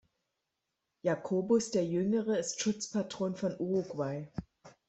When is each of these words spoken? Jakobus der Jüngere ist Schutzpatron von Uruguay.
Jakobus 1.03 1.69
der 1.69 1.85
Jüngere 1.85 2.39
ist 2.39 2.59
Schutzpatron 2.59 3.35
von 3.35 3.55
Uruguay. 3.59 4.27